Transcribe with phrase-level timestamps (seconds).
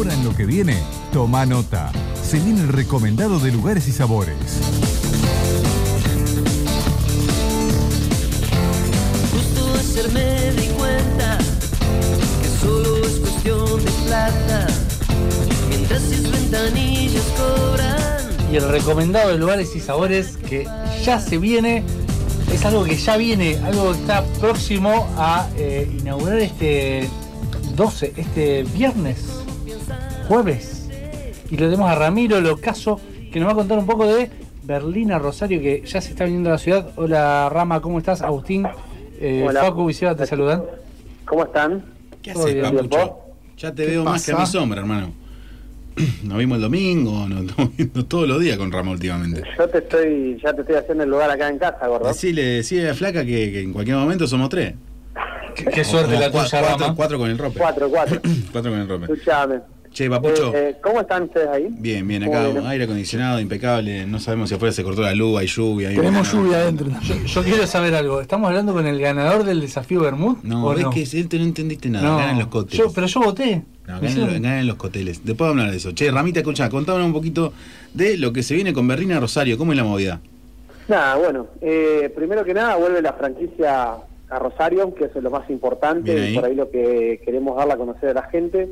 [0.00, 0.78] Ahora en lo que viene,
[1.12, 1.92] toma nota.
[2.24, 4.34] Se viene el recomendado de lugares y sabores.
[9.30, 11.36] Justo ayer me di cuenta
[12.40, 14.66] que solo es cuestión de plata.
[15.68, 18.50] Mientras sus ventanillas cobran.
[18.50, 20.66] Y el recomendado de lugares y sabores que
[21.04, 21.84] ya se viene,
[22.50, 27.06] es algo que ya viene, algo que está próximo a eh, inaugurar este
[27.76, 29.39] 12, este viernes,
[30.30, 30.88] jueves.
[31.50, 33.00] Y lo tenemos a Ramiro Locaso,
[33.32, 34.30] que nos va a contar un poco de
[34.62, 36.90] Berlina Rosario, que ya se está viniendo a la ciudad.
[36.94, 38.22] Hola Rama, ¿cómo estás?
[38.22, 38.64] Agustín,
[39.18, 39.62] eh, Hola.
[39.62, 40.62] Facu y Seba te saludan.
[41.24, 41.82] ¿Cómo están?
[42.22, 43.18] ¿Qué haces, papucho?
[43.58, 45.12] Ya te ¿Qué veo más que a mi sombra, hermano.
[46.22, 49.42] Nos vimos el domingo, nos estamos viendo todos los días con Rama últimamente.
[49.58, 52.06] Yo te estoy, ya te estoy haciendo el lugar acá en casa, gordo.
[52.06, 54.74] Decile, decile a la flaca que, que en cualquier momento somos tres.
[55.56, 56.94] Qué, qué suerte la tuya, cuatro, Rama.
[56.94, 57.58] cuatro con el rope.
[57.58, 58.20] Cuatro, cuatro.
[58.52, 59.12] Cuatro con el rope.
[59.12, 59.79] Escuchame.
[59.92, 60.54] Che, papucho.
[60.54, 61.66] Eh, eh, ¿Cómo están ustedes ahí?
[61.68, 62.66] Bien, bien, ¿Cómo acá vienen?
[62.66, 64.06] aire acondicionado, impecable.
[64.06, 65.88] No sabemos si afuera se cortó la luz, hay lluvia.
[65.88, 66.86] hay Tenemos lluvia adentro.
[67.02, 68.20] Yo, yo quiero saber algo.
[68.20, 70.36] ¿Estamos hablando con el ganador del desafío Bermud?
[70.44, 70.90] No, ¿o ves no?
[70.90, 72.08] que él te no entendiste nada.
[72.08, 72.16] No.
[72.18, 72.78] Ganan los coteles.
[72.86, 73.62] Yo, pero yo voté.
[73.88, 75.24] No, ganan, los- ganan los coteles.
[75.24, 75.90] Después vamos a hablar de eso.
[75.92, 77.52] Che, Ramita, escucha, contanos un poquito
[77.92, 79.58] de lo que se viene con Berlina Rosario.
[79.58, 80.20] ¿Cómo es la movida?
[80.86, 83.94] Nada, bueno, eh, primero que nada vuelve la franquicia
[84.28, 86.32] a Rosario, que eso es lo más importante, Bien ahí.
[86.32, 88.68] y por ahí lo que queremos darle a conocer a la gente.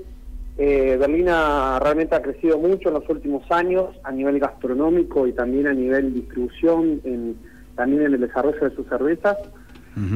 [0.61, 5.69] Eh, Berlina realmente ha crecido mucho en los últimos años a nivel gastronómico y también
[5.69, 7.37] a nivel distribución, en,
[7.77, 9.37] también en el desarrollo de sus cervezas.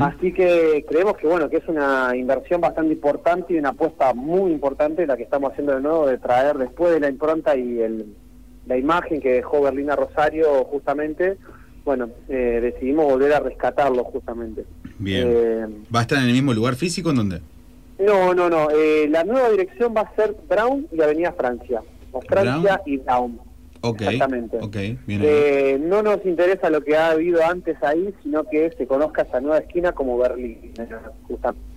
[0.00, 4.52] Así que creemos que bueno que es una inversión bastante importante y una apuesta muy
[4.52, 8.14] importante la que estamos haciendo de nuevo de traer después de la impronta y el,
[8.66, 11.36] la imagen que dejó Berlina Rosario justamente,
[11.84, 14.64] bueno, eh, decidimos volver a rescatarlo justamente.
[14.98, 15.28] Bien.
[15.28, 17.40] Eh, ¿Va a estar en el mismo lugar físico en dónde?
[17.98, 22.20] No, no, no, eh, la nueva dirección va a ser Brown y Avenida Francia, o
[22.20, 22.80] Francia Brown.
[22.86, 23.40] y Brown.
[23.84, 24.02] Ok.
[24.02, 24.58] Exactamente.
[24.58, 24.76] Ok,
[25.06, 25.22] bien.
[25.24, 29.40] Eh, no nos interesa lo que ha habido antes ahí, sino que se conozca esa
[29.40, 30.72] nueva esquina como Berlín,
[31.26, 31.72] justamente.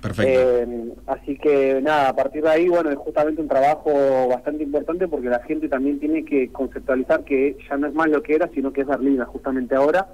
[0.00, 0.32] Perfecto.
[0.32, 5.08] Eh, así que nada, a partir de ahí, bueno, es justamente un trabajo bastante importante
[5.08, 8.48] porque la gente también tiene que conceptualizar que ya no es más lo que era,
[8.54, 10.06] sino que es Berlina justamente ahora.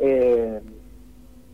[0.00, 0.60] Eh,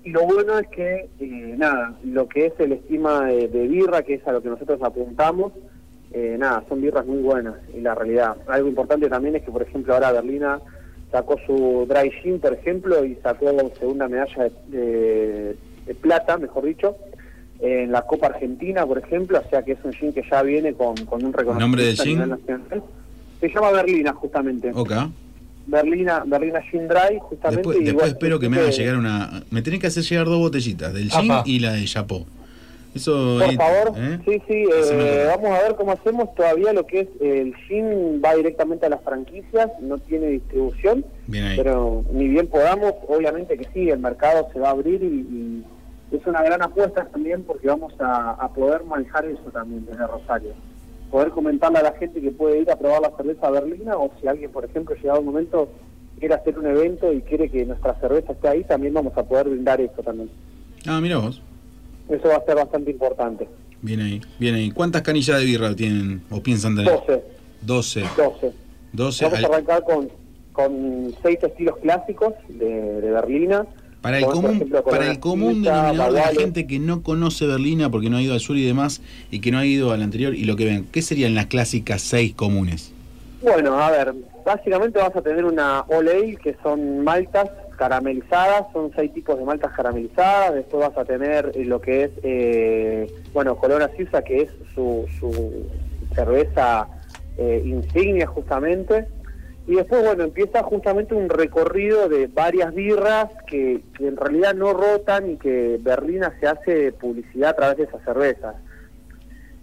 [0.04, 4.02] y lo bueno es que, eh, nada, lo que es el estima de, de birra,
[4.02, 5.52] que es a lo que nosotros apuntamos,
[6.12, 8.36] eh, nada, son birras muy buenas, y la realidad.
[8.46, 10.60] Algo importante también es que, por ejemplo, ahora Berlina
[11.12, 15.56] sacó su dry gin, por ejemplo, y sacó la segunda medalla de, de-
[15.86, 16.96] de plata, mejor dicho,
[17.60, 20.74] en la Copa Argentina, por ejemplo, o sea que es un gin que ya viene
[20.74, 22.18] con, con un reconocimiento ¿Nombre del gin?
[22.28, 22.82] nacional.
[23.40, 24.70] Se llama Berlina, justamente.
[24.74, 24.92] ok.
[25.68, 27.56] Berlina, Berlina Gin Dry, justamente.
[27.58, 29.42] Después, y después bueno, espero que me así haga llegar una.
[29.50, 32.26] Me tenés que hacer llegar dos botellitas, del gin y la de Chapó.
[32.94, 33.38] Eso.
[33.38, 34.18] Por favor, ¿eh?
[34.24, 36.34] sí, sí, eh, vamos a ver cómo hacemos.
[36.34, 41.44] Todavía lo que es el gin va directamente a las franquicias, no tiene distribución, Bien
[41.44, 41.56] ahí.
[41.58, 46.16] pero ni bien podamos, obviamente que sí, el mercado se va a abrir y, y
[46.16, 50.54] es una gran apuesta también porque vamos a, a poder manejar eso también desde Rosario.
[51.10, 54.28] Poder comentarle a la gente que puede ir a probar la cerveza berlina o si
[54.28, 55.68] alguien, por ejemplo, llegado un momento
[56.18, 59.48] quiere hacer un evento y quiere que nuestra cerveza esté ahí, también vamos a poder
[59.48, 60.30] brindar eso también.
[60.86, 61.40] Ah, mira vos.
[62.08, 63.48] Eso va a ser bastante importante.
[63.80, 64.70] Bien ahí, bien ahí.
[64.70, 66.92] ¿Cuántas canillas de birra tienen o piensan tener?
[66.92, 67.22] 12.
[67.62, 68.00] 12.
[68.16, 68.52] 12.
[68.92, 69.24] 12.
[69.24, 70.08] Vamos a arrancar con,
[70.52, 73.66] con seis estilos clásicos de, de Berlina.
[74.00, 77.46] Para el por común, ejemplo, para el común denominador de la gente que no conoce
[77.46, 79.00] Berlina porque no ha ido al sur y demás
[79.30, 82.00] y que no ha ido al anterior y lo que ven, ¿qué serían las clásicas
[82.02, 82.92] seis comunes?
[83.42, 84.14] Bueno, a ver,
[84.44, 89.72] básicamente vas a tener una Ale, que son maltas caramelizadas, son seis tipos de maltas
[89.72, 94.50] caramelizadas, después vas a tener eh, lo que es, eh, bueno, Corona Suiza, que es
[94.74, 95.66] su, su
[96.14, 96.88] cerveza
[97.36, 99.06] eh, insignia justamente,
[99.68, 104.72] y después, bueno, empieza justamente un recorrido de varias birras que, que en realidad no
[104.72, 108.56] rotan y que Berlina se hace publicidad a través de esas cervezas.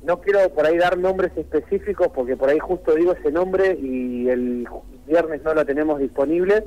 [0.03, 4.29] No quiero por ahí dar nombres específicos porque por ahí justo digo ese nombre y
[4.29, 4.67] el
[5.07, 6.63] viernes no lo tenemos disponible,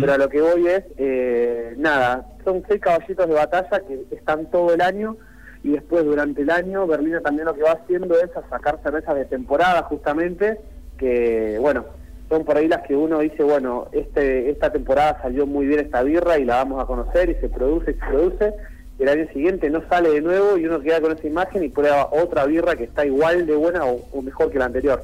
[0.00, 4.50] pero a lo que voy es, eh, nada, son seis caballitos de batalla que están
[4.50, 5.16] todo el año
[5.62, 9.14] y después durante el año Berlina también lo que va haciendo es a sacar cervezas
[9.14, 10.58] de temporada justamente,
[10.98, 11.84] que bueno,
[12.32, 16.02] son por ahí las que uno dice, bueno, este esta temporada salió muy bien esta
[16.02, 18.54] birra y la vamos a conocer y se produce y se produce,
[18.98, 21.68] y el año siguiente no sale de nuevo y uno queda con esa imagen y
[21.68, 25.02] prueba otra birra que está igual de buena o, o mejor que la anterior.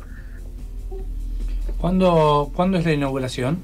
[1.79, 3.63] ¿Cuándo, ¿Cuándo es la inauguración?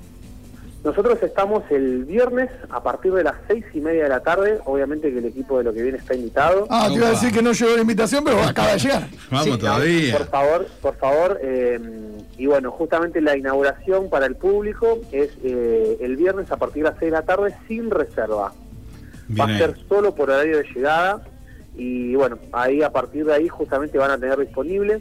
[0.84, 4.58] Nosotros estamos el viernes a partir de las seis y media de la tarde.
[4.66, 6.66] Obviamente que el equipo de lo que viene está invitado.
[6.68, 9.06] Ah, te iba a decir que no llegó la invitación, pero acaba de llegar.
[9.30, 10.18] Vamos Sí, todavía.
[10.18, 11.40] Por favor, por favor.
[11.42, 11.80] eh,
[12.36, 16.90] y bueno, justamente la inauguración para el público es eh, el viernes a partir de
[16.90, 18.52] las 6 de la tarde sin reserva.
[19.28, 21.22] Bien Va a ser solo por horario de llegada
[21.76, 25.00] y bueno, ahí a partir de ahí justamente van a tener disponible.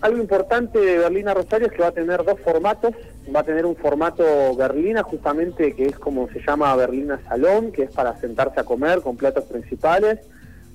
[0.00, 2.94] Algo importante de Berlina Rosario es que va a tener dos formatos.
[3.34, 4.24] Va a tener un formato
[4.56, 9.00] Berlina justamente que es como se llama Berlina Salón, que es para sentarse a comer
[9.00, 10.20] con platos principales,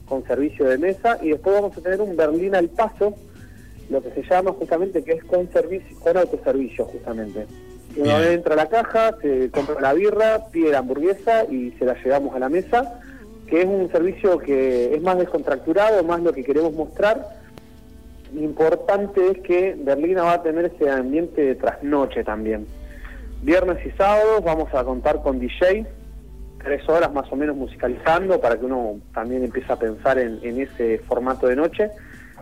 [0.06, 1.18] con servicio de mesa.
[1.22, 3.16] Y después vamos a tener un Berlina al paso,
[3.90, 7.48] lo que se llama justamente que es con servicio, con autoservicio justamente.
[7.96, 8.32] Uno Bien.
[8.34, 12.36] entra a la caja, se compra la birra, pide la hamburguesa y se la llevamos
[12.36, 13.00] a la mesa,
[13.48, 17.43] que es un servicio que es más descontracturado, más lo que queremos mostrar.
[18.34, 22.66] Lo importante es que Berlina va a tener ese ambiente de trasnoche también.
[23.44, 25.86] Viernes y sábados vamos a contar con DJ,
[26.64, 31.00] tres horas más o menos musicalizando para que uno también empiece a pensar en, ese
[31.00, 31.90] formato de noche,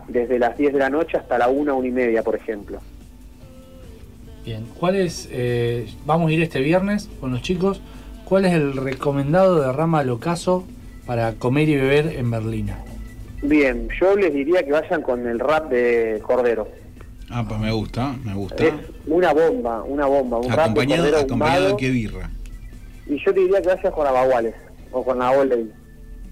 [0.08, 2.78] desde las 10 de la noche hasta la 1, 1 y media, por ejemplo.
[4.44, 7.82] Bien, ¿cuál es, eh, vamos a ir este viernes con los chicos,
[8.24, 10.64] cuál es el recomendado de Rama Locaso
[11.06, 12.78] para comer y beber en Berlina?
[13.42, 16.68] Bien, yo les diría que vayan con el rap de Cordero.
[17.28, 18.64] Ah, pues me gusta, me gusta.
[18.64, 18.74] Es
[19.06, 22.30] una bomba, una bomba, un rap de Acompañado, acompañado de qué birra.
[23.06, 24.54] Y yo te diría que vayas con Abaguales
[24.92, 25.70] o con la Oley.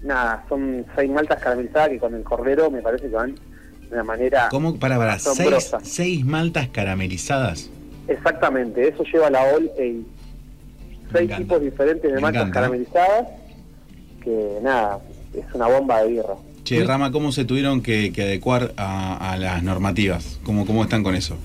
[0.03, 4.03] Nada, son seis maltas caramelizadas que con el Cordero me parece que van de una
[4.03, 4.79] manera ¿Cómo?
[4.79, 7.69] Para, para, seis, seis maltas caramelizadas.
[8.07, 10.01] Exactamente, eso lleva la Ale.
[11.11, 12.59] Seis tipos diferentes de Me maltas encanta.
[12.61, 13.27] caramelizadas,
[14.23, 14.99] que nada,
[15.33, 16.35] es una bomba de birra.
[16.79, 20.39] Che, Rama, ¿cómo se tuvieron que, que adecuar a, a las normativas?
[20.43, 21.35] ¿Cómo, ¿Cómo están con eso?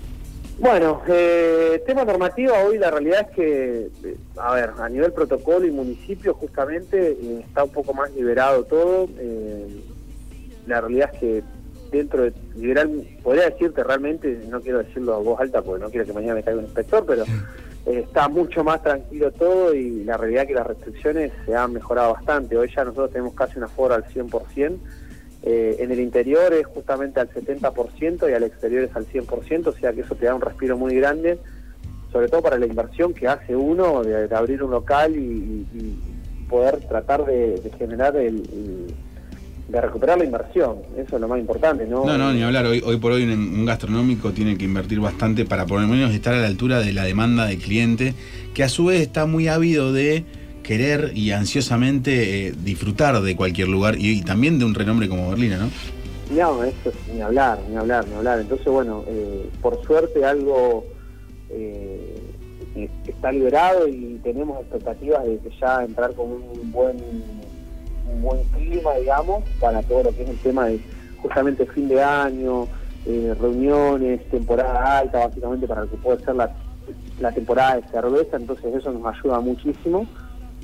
[0.58, 5.66] Bueno, eh, tema normativa, hoy la realidad es que, eh, a ver, a nivel protocolo
[5.66, 9.08] y municipio justamente eh, está un poco más liberado todo.
[9.18, 9.66] eh,
[10.66, 11.42] la realidad es que
[11.90, 16.06] dentro de liberal, podría decirte realmente, no quiero decirlo a voz alta porque no quiero
[16.06, 20.16] que mañana me caiga un inspector, pero eh, está mucho más tranquilo todo y la
[20.16, 22.56] realidad es que las restricciones se han mejorado bastante.
[22.56, 24.78] Hoy ya nosotros tenemos casi una aforo al 100%.
[25.48, 29.72] Eh, en el interior es justamente al 70% y al exterior es al 100%, o
[29.72, 31.38] sea que eso te da un respiro muy grande,
[32.12, 35.64] sobre todo para la inversión que hace uno de, abrir un local y,
[36.48, 38.94] poder tratar de, generar el, el-
[39.68, 40.76] de recuperar la inversión.
[40.96, 42.04] Eso es lo más importante, ¿no?
[42.04, 42.66] No, no, ni hablar.
[42.66, 46.12] Hoy, hoy por hoy un, un gastronómico tiene que invertir bastante para por lo menos
[46.14, 48.14] estar a la altura de la demanda del cliente,
[48.54, 50.24] que a su vez está muy ávido de
[50.66, 55.58] querer y ansiosamente eh, disfrutar de cualquier lugar y, también de un renombre como Berlina,
[55.58, 55.70] ¿no?
[56.34, 58.40] No, eso es ni hablar, ni hablar, ni hablar.
[58.40, 60.84] Entonces, bueno, eh, por suerte algo
[61.50, 62.20] eh,
[63.06, 66.96] está liberado y tenemos expectativas de que ya entrar con un buen,
[68.12, 70.80] un buen clima, digamos, para todo lo que es el tema de
[71.22, 72.66] justamente fin de año,
[73.06, 76.52] eh, reuniones, temporada alta, básicamente para lo que puede ser la,
[77.20, 78.36] la temporada de cerveza.
[78.36, 80.08] Entonces, eso nos ayuda muchísimo.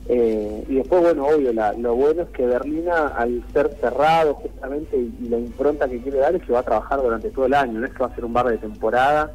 [0.08, 4.96] Eh, y después, bueno, obvio, la- lo bueno es que Berlina, al ser cerrado justamente,
[4.96, 7.54] y, y la impronta que quiere dar es que va a trabajar durante todo el
[7.54, 9.30] año, no es que va a ser un bar de temporada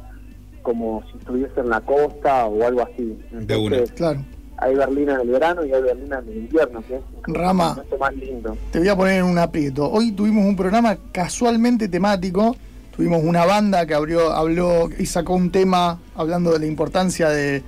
[0.62, 3.18] como si estuviese en la costa o algo así.
[3.32, 3.76] De una.
[3.76, 4.20] Entonces, Claro.
[4.58, 7.82] hay Berlina en el verano y hay Berlina en el invierno, que es Rama.
[7.98, 8.56] más lindo.
[8.70, 9.90] Te voy a poner en un aprieto.
[9.90, 12.54] Hoy tuvimos un programa casualmente temático.
[12.94, 17.62] Tuvimos una banda que abrió, habló y sacó un tema hablando de la importancia de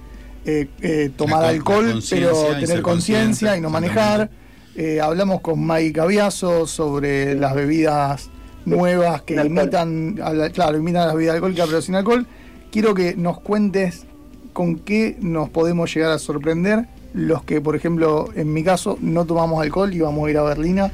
[0.45, 4.31] eh, eh, tomar La alcohol, la pero tener conciencia y no manejar.
[4.77, 8.31] Eh, hablamos con Maggie Caviazo sobre las bebidas
[8.65, 12.27] nuevas que imitan, a la- claro, imitan las bebidas alcohólicas pero sin alcohol.
[12.71, 14.07] Quiero que nos cuentes
[14.53, 19.25] con qué nos podemos llegar a sorprender los que, por ejemplo, en mi caso, no
[19.25, 20.93] tomamos alcohol y vamos a ir a Berlina.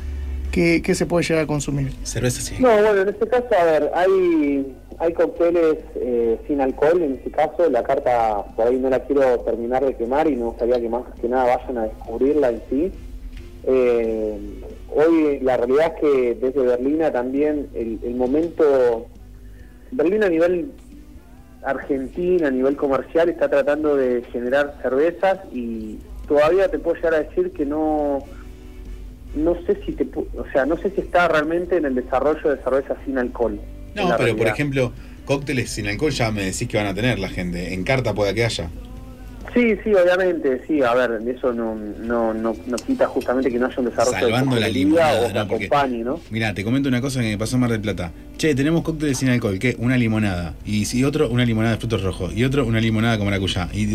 [0.50, 1.92] ¿Qué, qué se puede llegar a consumir?
[2.02, 2.54] Cerveza sí.
[2.58, 7.30] No, bueno, en este caso, a ver, hay, hay cócteles eh, sin alcohol, en este
[7.30, 10.88] caso, la carta por ahí no la quiero terminar de quemar y me gustaría que
[10.88, 12.92] más que nada vayan a descubrirla en sí.
[13.64, 14.38] Eh,
[14.94, 19.06] hoy la realidad es que desde Berlina también el, momento,
[19.90, 20.72] Berlina a nivel
[21.62, 27.22] Argentina, a nivel comercial, está tratando de generar cervezas y todavía te puedo llegar a
[27.22, 28.20] decir que no
[29.34, 32.62] no sé si te o sea no sé si está realmente en el desarrollo de
[32.62, 33.60] cervezas sin alcohol
[33.96, 34.92] No, pero por ejemplo,
[35.24, 37.74] cócteles sin alcohol ya me decís que van a tener la gente.
[37.74, 38.70] En carta pueda que haya.
[39.54, 43.66] sí sí obviamente sí a ver eso no no no, no quita justamente que no
[43.66, 45.48] haya un desarrollo Salvando de la limonada, o que ¿no?
[45.48, 48.12] Porque- acompañe no Mira, te comento una cosa que me pasó en Mar del Plata.
[48.36, 49.74] Che, tenemos cócteles sin alcohol, ¿qué?
[49.78, 50.54] Una limonada.
[50.66, 52.34] Y si otro, una limonada de frutos rojos.
[52.36, 53.68] Y otro, una limonada con maracuyá.
[53.72, 53.94] Y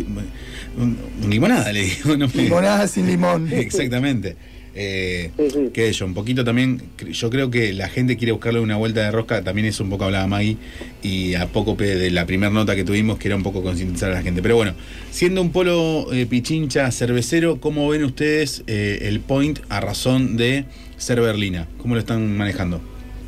[0.78, 2.16] un, un limonada, le digo.
[2.18, 3.48] No me- Limonada sin limón.
[3.54, 4.36] Exactamente.
[4.74, 5.72] Eh, Sí, sí.
[5.74, 9.12] sé yo, un poquito también, yo creo que la gente quiere buscarle una vuelta de
[9.12, 10.58] rosca, también es un poco hablaba Maggie,
[11.04, 14.16] y a poco de la primera nota que tuvimos, que era un poco concientizar a
[14.16, 14.42] la gente.
[14.42, 14.74] Pero bueno,
[15.10, 20.66] siendo un polo eh, pichincha cervecero, ¿cómo ven ustedes eh, el point a razón de
[20.98, 21.68] ser berlina?
[21.78, 22.80] ¿Cómo lo están manejando?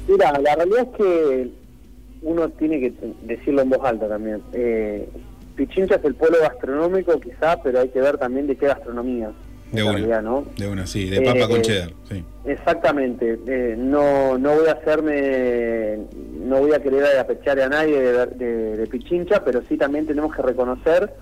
[0.08, 1.50] Mira, la realidad es que
[2.22, 4.42] uno tiene que decirlo en voz alta también.
[4.54, 5.08] Eh,
[5.56, 9.32] Pichincha es el polo gastronómico quizá, pero hay que ver también de qué gastronomía.
[9.74, 9.94] De en una.
[9.98, 10.46] realidad, ¿no?
[10.58, 12.24] De una, sí, de papa Eh, con cheddar, sí.
[12.46, 13.40] Exactamente.
[13.48, 16.00] Eh, no, no voy a hacerme,
[16.40, 20.34] no voy a querer apechar a nadie de, de- de Pichincha, pero sí también tenemos
[20.36, 21.14] que reconocer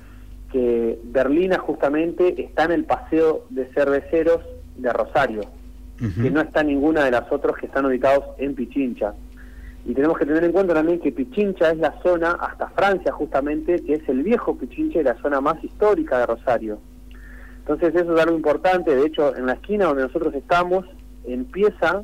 [0.51, 4.41] que Berlina justamente está en el paseo de cerveceros
[4.77, 5.41] de Rosario
[6.19, 9.13] que no está ninguna de las otras que están ubicados en Pichincha.
[9.85, 13.83] Y tenemos que tener en cuenta también que Pichincha es la zona, hasta Francia justamente,
[13.83, 16.79] que es el viejo Pichincha y la zona más histórica de Rosario.
[17.61, 20.85] Entonces eso es algo importante, de hecho en la esquina donde nosotros estamos
[21.25, 22.03] empieza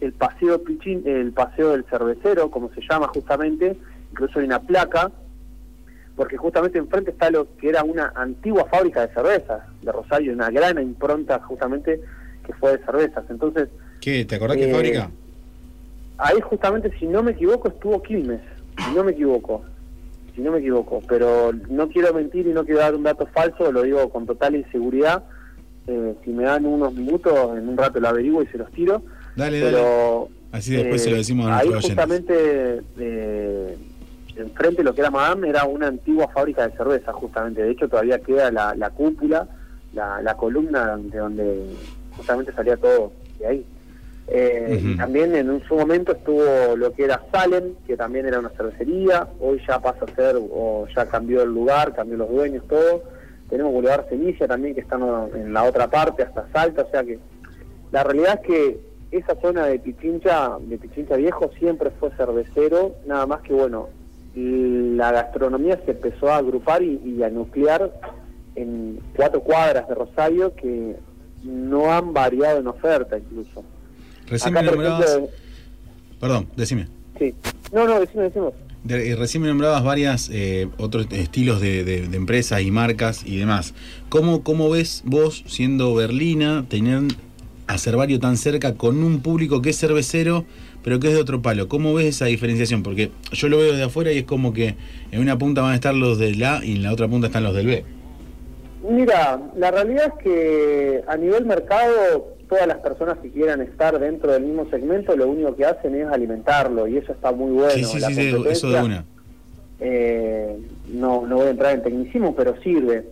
[0.00, 3.76] el paseo Pichin, el paseo del cervecero, como se llama justamente,
[4.10, 5.10] incluso hay una placa,
[6.16, 10.50] porque justamente enfrente está lo que era una antigua fábrica de cervezas de Rosario, una
[10.50, 12.00] gran impronta justamente
[12.44, 13.24] que fue de cervezas.
[13.30, 13.68] Entonces,
[14.00, 14.24] ¿Qué?
[14.24, 15.10] ¿Te acordás qué eh, fábrica?
[16.18, 18.40] ahí justamente, si no me equivoco, estuvo Quilmes,
[18.84, 19.64] si no me equivoco,
[20.36, 23.72] si no me equivoco, pero no quiero mentir y no quiero dar un dato falso,
[23.72, 25.24] lo digo con total inseguridad.
[25.86, 29.02] Eh, si me dan unos minutos, en un rato lo averiguo y se los tiro.
[29.34, 29.78] Dale, dale.
[30.52, 33.76] Así después eh, se lo decimos a ahí justamente eh,
[34.36, 38.20] enfrente lo que era Madame era una antigua fábrica de cerveza justamente de hecho todavía
[38.20, 39.48] queda la, la cúpula
[39.92, 41.74] la, la columna de donde
[42.16, 43.66] justamente salía todo de ahí
[44.28, 48.38] Eh, y también en un, su momento estuvo lo que era Salem que también era
[48.40, 49.28] una cervecería.
[49.40, 53.02] Hoy ya pasa a ser o ya cambió el lugar cambió los dueños todo.
[53.48, 57.20] Tenemos Boulevard Semilla también que está en la otra parte hasta Salta o sea que
[57.92, 58.80] la realidad es que
[59.10, 63.88] esa zona de Pichincha, de Pichincha Viejo, siempre fue cervecero, nada más que bueno,
[64.34, 67.92] la gastronomía se empezó a agrupar y, y a nuclear
[68.54, 70.96] en cuatro cuadras de Rosario que
[71.44, 73.64] no han variado en oferta incluso.
[74.28, 75.08] Recién Acá, me nombrabas.
[75.10, 75.30] ejemplo,
[76.20, 76.88] Perdón, decime.
[77.18, 77.34] sí.
[77.72, 78.52] No, no, decimos, decimos.
[78.84, 83.22] De- eh, recién me nombrabas varias eh, otros estilos de, de- de empresas y marcas
[83.26, 83.74] y demás.
[84.08, 87.02] ¿Cómo, ¿Cómo ves vos, siendo Berlina, tener
[87.66, 90.44] a Cervario tan cerca con un público que es cervecero,
[90.84, 91.66] pero que es de otro palo?
[91.68, 92.84] ¿Cómo ves esa diferenciación?
[92.84, 94.76] Porque yo lo veo de afuera y es como que
[95.10, 97.42] en una punta van a estar los del A y en la otra punta están
[97.42, 97.84] los del B.
[98.88, 104.32] Mira, la realidad es que a nivel mercado, todas las personas que quieran estar dentro
[104.32, 107.70] del mismo segmento, lo único que hacen es alimentarlo y eso está muy bueno.
[107.70, 109.04] sí, sí, La sí, eso de una.
[109.80, 110.56] eh,
[110.88, 113.04] no, no voy a entrar en tecnicismo, pero sirve.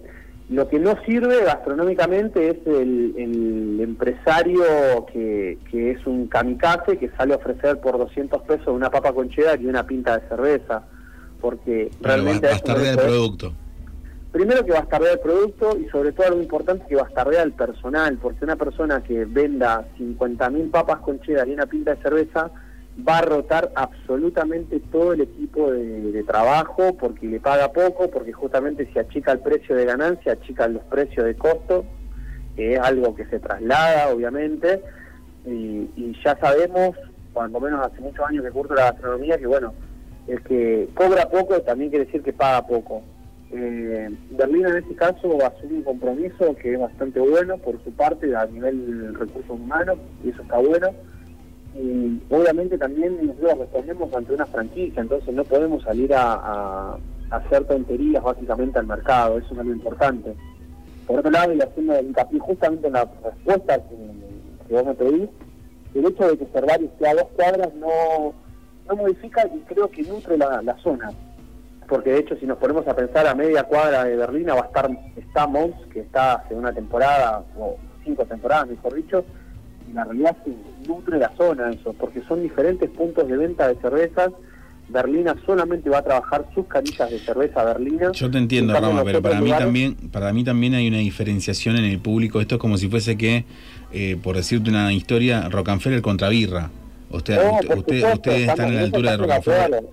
[0.50, 4.62] Lo que no sirve gastronómicamente es el, el empresario
[5.11, 9.31] que, que es un kamikaze que sale a ofrecer por 200 pesos una papa con
[9.31, 10.83] cheddar y una pinta de cerveza,
[11.41, 12.47] porque Pero realmente...
[12.47, 13.53] a eso no bastardea le el podés- producto.
[14.35, 18.45] Primero que bastardear el producto y sobre todo algo importante que bastardear el personal, porque
[18.45, 22.50] una persona que venda 50.000 papas con cheddar y una pinta de cerveza
[23.09, 28.91] va a rotar absolutamente todo el equipo de, trabajo porque le paga poco, porque justamente
[28.93, 31.85] si achica el precio de ganancia, achica los precios de costo,
[32.57, 34.83] que es algo que se traslada obviamente,
[35.47, 36.97] y, y ya sabemos,
[37.33, 39.75] cuando menos hace muchos años que curso la gastronomía, que bueno,
[40.26, 43.13] el que cobra poco también quiere decir que paga poco.
[43.56, 48.34] Eh, Berlín en este caso asume un compromiso que es bastante bueno por su parte
[48.34, 50.88] a nivel recursos humanos y eso está bueno.
[51.76, 56.96] Y obviamente también nosotros respondemos ante una franquicia entonces no podemos salir a,
[57.30, 60.34] hacer tonterías básicamente al mercado eso es algo importante.
[61.06, 61.94] Por otro lado y haciendo
[62.40, 65.30] justamente en la respuesta que, que vos me pedís
[65.94, 68.34] el hecho de que Cervario esté a dos cuadras no,
[68.88, 71.12] no modifica y creo que nutre la zona
[71.88, 74.67] porque de hecho si nos ponemos a pensar a media cuadra de Berlina va a
[74.67, 79.25] estar está Mons, que está hace una temporada o cinco temporadas mejor dicho
[79.91, 80.53] y la realidad que
[80.88, 84.31] nutre la zona eso porque son diferentes puntos de venta de cervezas
[84.88, 89.23] Berlina solamente va a trabajar sus canillas de cerveza Berlina Yo te entiendo, Rama, pero
[89.23, 92.38] para mí lugares- también, para mí también hay una diferenciación en el público.
[92.43, 93.47] Esto es como si fuese que,
[93.93, 96.69] eh, por decirte una historia, Rockefeller contra Birra.
[97.11, 99.85] Usted, No, usted- usted- ustedes están a la altura de Rockefeller.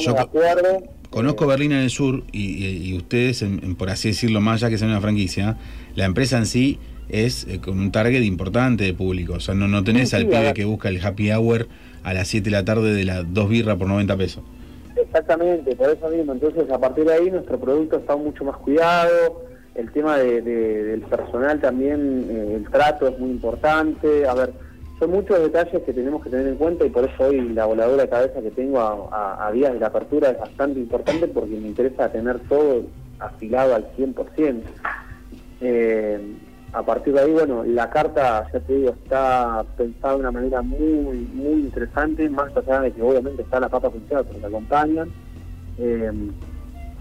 [0.00, 3.74] Yo de acuerdo Conozco Eh, Berlín en el sur y, y- y ustedes, en- en-
[3.76, 5.56] por así decirlo, más allá que sea una franquicia,
[5.94, 9.34] la empresa en sí es eh, con un target importante de público.
[9.34, 11.66] O sea, no, no tenés Sí, al sí, pibe que busca el happy hour
[12.02, 14.42] a las 7 de la tarde de las dos birras por 90 pesos.
[14.96, 16.32] Exactamente, por eso mismo.
[16.32, 19.46] Entonces, a partir de ahí, nuestro producto está mucho más cuidado.
[19.74, 24.26] El tema de- de- del personal también, eh, el trato es muy importante.
[24.26, 24.52] A ver,
[24.98, 28.02] son muchos detalles que tenemos que tener en cuenta y por eso hoy la voladora
[28.02, 31.56] de cabeza que tengo a, a- a días de la apertura es bastante importante porque
[31.56, 32.82] me interesa tener todo
[33.20, 34.60] afilado al 100%.
[35.60, 36.20] Eh,
[36.72, 40.60] a partir de ahí, bueno, la carta, ya te digo, está pensada de una manera
[40.62, 45.10] muy, muy interesante, más allá de que obviamente está la papa pinchada que nos acompañan.
[45.78, 46.10] Eh,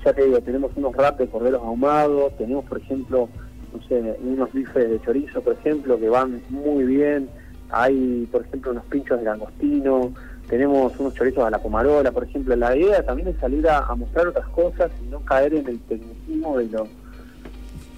[0.06, 3.28] ya te digo, tenemos unos wraps de corderos ahumados, tenemos, por ejemplo,
[3.74, 7.30] no sé, unos bifes de chorizo, por ejemplo, que van muy bien.
[7.70, 10.14] Hay, por ejemplo, unos pinchos de langostino,
[10.50, 12.56] tenemos unos chorizos a la pomarola, por ejemplo.
[12.56, 15.80] La idea también es salir a, a mostrar otras cosas y no caer en el
[15.82, 16.88] tecnicismo de lo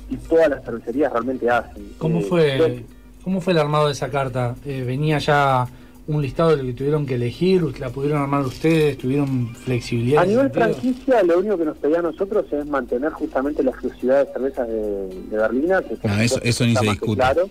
[0.09, 1.87] y todas las cervecerías realmente hacen.
[1.99, 2.83] ¿Cómo Eh, fue,
[3.23, 4.55] ¿Cómo fue el armado de esa carta?
[4.65, 5.67] Eh, ¿Venía ya
[6.07, 7.79] un listado de lo que tuvieron que elegir?
[7.79, 8.97] ¿La pudieron armar ustedes?
[8.97, 10.23] ¿Tuvieron flexibilidad?
[10.23, 10.65] A nivel sentido?
[10.65, 14.67] franquicia, lo único que nos pedía a nosotros es mantener justamente la exclusividad de cervezas
[14.67, 15.81] de, de Berlina.
[15.83, 17.17] Que Ah, eso- eso ni se discute.
[17.21, 17.47] Claro,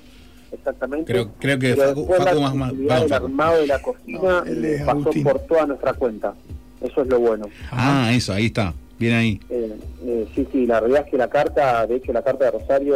[0.53, 1.13] exactamente.
[1.13, 2.73] Creo- creo que Facu- Facu la más-
[3.09, 3.15] Facu.
[3.15, 5.25] armado de la cocina No, pasó Agustín.
[5.25, 6.35] por toda nuestra cuenta.
[6.81, 7.47] Eso es lo bueno.
[7.71, 8.73] Ah, eso, ahí está.
[8.99, 9.41] Bien ahí.
[9.49, 12.51] Eh, eh, sí, sí, la realidad es que la carta, de hecho la carta de
[12.53, 12.95] Rosario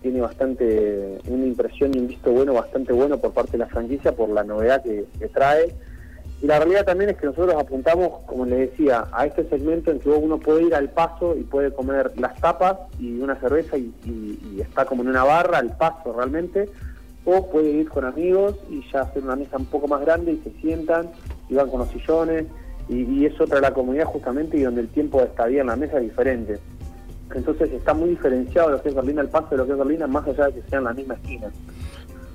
[0.00, 4.12] tiene bastante, una impresión y un visto bueno bastante bueno por parte de la franquicia
[4.12, 5.72] por la novedad que, que trae.
[6.42, 10.00] Y la realidad también es que nosotros apuntamos, como les decía, a este segmento en
[10.00, 13.92] que uno puede ir al paso y puede comer las tapas y una cerveza y,
[14.60, 16.68] está como en una barra al paso realmente,
[17.24, 20.38] o puede ir con amigos y ya hacer una mesa un poco más grande y
[20.38, 21.10] se sientan
[21.48, 22.46] y van con los sillones
[22.88, 25.98] y, es otra la comunidad justamente y donde el tiempo de estadía en la mesa
[25.98, 26.58] es diferente.
[27.32, 30.02] Entonces está muy diferenciado lo que es Berlín al paso de lo que es Berlín,
[30.10, 31.52] más allá de que sean la misma esquina.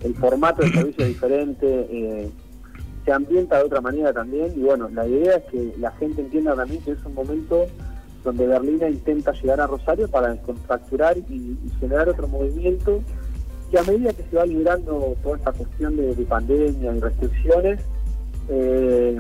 [0.02, 2.30] El formato de servicio es diferente, eh,
[3.08, 6.54] se ambienta de otra manera también y bueno, la idea es que la gente entienda
[6.56, 7.66] también que es un momento
[8.26, 13.02] donde Berlina intenta llegar a Rosario para descontracturar y, generar otro movimiento
[13.72, 17.80] que a medida que se va liberando toda esta cuestión de, de pandemia y restricciones,
[18.50, 19.18] eh,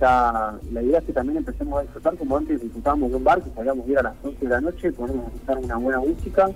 [0.00, 3.40] ya la idea es que también empecemos a disfrutar como antes disfrutábamos de un bar,
[3.40, 6.50] que salíamos ir a las 11 de la noche, ponernos a escuchar una buena música,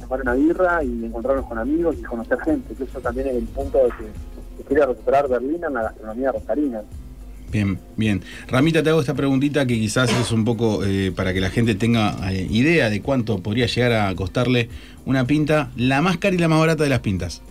[0.00, 3.44] tomar una birra y encontrarnos con amigos y conocer gente, que eso también es el
[3.44, 4.39] punto de que
[4.70, 6.82] quiere recuperar Berlín en la gastronomía rosarina.
[7.50, 8.22] Bien, bien.
[8.46, 11.74] Ramita, te hago esta preguntita que quizás es un poco eh, para que la gente
[11.74, 14.68] tenga eh, idea de cuánto podría llegar a costarle
[15.06, 17.42] una pinta, la más cara y la más barata de las pintas.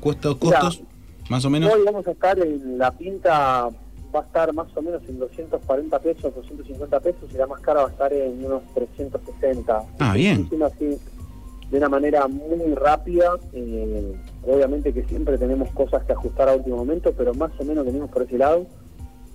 [0.00, 0.82] ¿Costos, Mira, costos
[1.30, 1.72] más o menos?
[1.72, 3.70] Hoy vamos a estar en la pinta,
[4.14, 7.80] va a estar más o menos en 240 pesos, 250 pesos, y la más cara
[7.80, 9.82] va a estar en unos 360.
[9.98, 10.46] Ah, bien.
[10.62, 10.98] Así,
[11.70, 14.14] de una manera muy rápida, eh,
[14.46, 18.10] obviamente que siempre tenemos cosas que ajustar a último momento, pero más o menos venimos
[18.10, 18.66] por ese lado.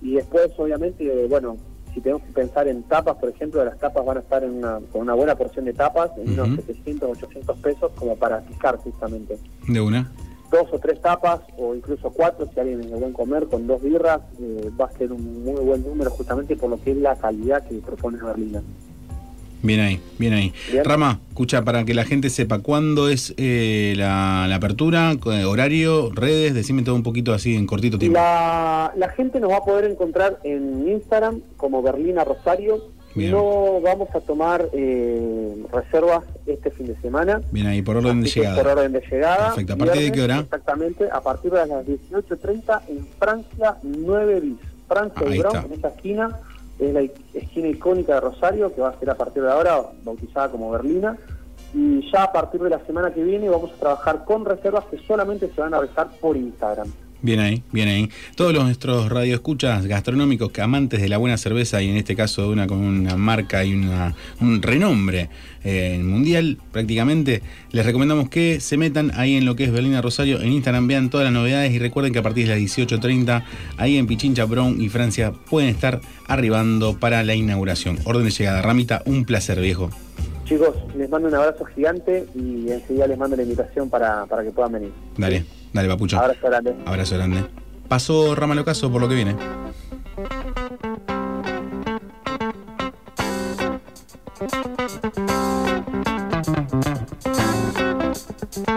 [0.00, 1.56] Y después, obviamente, bueno,
[1.94, 4.80] si tenemos que pensar en tapas, por ejemplo, las tapas van a estar en una,
[4.90, 9.38] con una buena porción de tapas, en unos 700, 800 pesos, como para picar justamente
[9.68, 10.10] De una.
[10.50, 13.80] dos o tres tapas o incluso cuatro si alguien es de buen comer con dos
[13.82, 17.16] birras eh, va a ser un muy buen número justamente por lo que es la
[17.16, 18.62] calidad que propone Berlina
[19.62, 20.52] Bien ahí, bien ahí.
[20.72, 20.84] Bien.
[20.84, 26.10] Rama, escucha, para que la gente sepa cuándo es eh, la, la apertura, eh, horario,
[26.12, 28.18] redes, decime todo un poquito así en cortito tiempo.
[28.18, 32.82] la, la gente nos va a poder encontrar en Instagram como Berlina Rosario
[33.14, 33.30] Bien.
[33.30, 38.28] no vamos a tomar eh, reservas este fin de semana Bien ahí, por orden de
[38.30, 38.56] llegada.
[38.56, 39.74] por orden de llegada Perfecto.
[39.74, 40.38] ¿A partir de qué hora?
[40.38, 44.56] exactamente a partir de las 18.30 en Francia 9 bis
[44.88, 46.38] Francia Ahí y en esa esquina
[46.88, 47.00] es la
[47.34, 51.16] esquina icónica de Rosario, que va a ser a partir de ahora bautizada como Berlina.
[51.74, 54.98] Y ya a partir de la semana que viene vamos a trabajar con reservas que
[54.98, 56.92] solamente se van a realizar por Instagram.
[57.22, 58.10] Bien ahí, bien ahí.
[58.34, 62.42] Todos los nuestros radioescuchas gastronómicos que amantes de la buena cerveza y en este caso
[62.42, 65.30] de una con una marca y un renombre
[65.62, 70.40] eh, mundial prácticamente, les recomendamos que se metan ahí en lo que es Berlina Rosario
[70.40, 73.44] en Instagram, vean todas las novedades y recuerden que a partir de las 18.30
[73.76, 78.00] ahí en Pichincha, Brown y Francia pueden estar arribando para la inauguración.
[78.02, 79.90] Orden de llegada, Ramita, un placer viejo.
[80.52, 84.50] Chicos, les mando un abrazo gigante y enseguida les mando la invitación para, para que
[84.50, 84.92] puedan venir.
[85.16, 86.18] Dale, dale, Papucho.
[86.18, 86.74] Abrazo grande.
[86.84, 87.44] Abrazo grande.
[87.88, 89.34] Pasó Ramal Ocaso por lo que viene.